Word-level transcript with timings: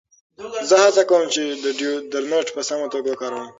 زه 0.69 0.75
هڅه 0.85 1.03
کوم 1.09 1.23
چې 1.33 1.41
ډیوډرنټ 1.79 2.47
په 2.55 2.61
سمه 2.69 2.87
توګه 2.93 3.07
وکاروم. 3.09 3.47